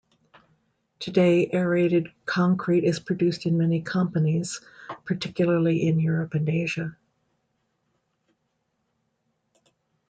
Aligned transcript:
Today 0.97 1.47
aerated 1.53 2.07
concrete 2.25 2.83
is 2.83 2.99
produced 2.99 3.45
in 3.45 3.59
many 3.59 3.83
companies, 3.83 4.59
particularly 5.05 5.87
in 5.87 5.99
Europe 5.99 6.33
and 6.33 6.49
Asia. 6.49 6.97